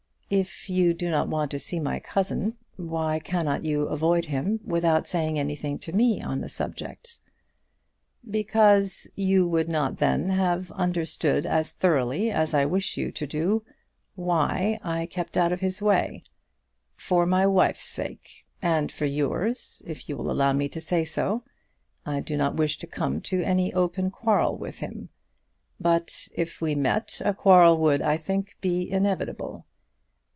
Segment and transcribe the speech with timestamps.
[0.33, 5.05] "If you do not want to see my cousin, why cannot you avoid him without
[5.05, 7.19] saying anything to me on the subject?"
[8.25, 13.65] "Because you would not then have understood as thoroughly as I wish you to do
[14.15, 16.23] why I kept out of his way.
[16.95, 21.43] For my wife's sake, and for yours, if you will allow me to say so,
[22.05, 25.09] I do not wish to come to any open quarrel with him;
[25.77, 29.65] but if we met, a quarrel would, I think, be inevitable.